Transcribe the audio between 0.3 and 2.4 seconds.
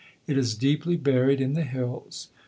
is deeply buried in the hills.